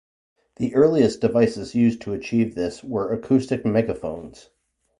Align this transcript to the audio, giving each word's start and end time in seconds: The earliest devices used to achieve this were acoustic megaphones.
The 0.55 0.73
earliest 0.73 1.21
devices 1.21 1.75
used 1.75 2.01
to 2.01 2.13
achieve 2.13 2.55
this 2.55 2.83
were 2.83 3.13
acoustic 3.13 3.63
megaphones. 3.67 4.49